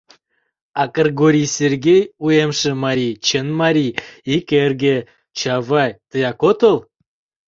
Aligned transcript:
А 0.81 0.83
Кргорий 0.95 1.49
Сергей, 1.57 2.01
Уэмше 2.23 2.71
Марий, 2.85 3.13
Чын 3.27 3.47
марий, 3.61 3.95
Ик 4.35 4.47
эрге, 4.63 4.95
Чавай 5.37 5.91
тыяк 6.09 6.39
отыл? 6.49 6.77